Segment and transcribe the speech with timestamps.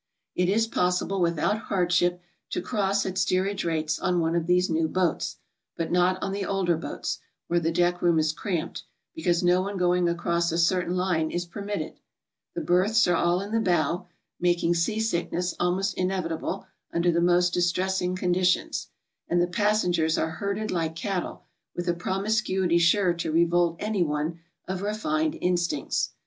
[0.33, 4.67] It is possible without hardship to cross at stee^ age rates on one of these
[4.67, 5.37] new boats,
[5.77, 8.83] but not on the older boats, where the deck room is cramped,
[9.13, 11.99] be cause no going across a certain line is permitted;
[12.55, 14.07] the berths are all in the bow,
[14.39, 18.87] making sea sickness almost inevitable under the most distressing condition s;
[19.29, 21.43] and the passengers are herded like cattle
[21.75, 26.09] with a promiscuity sure to revolt any one of refined instincts.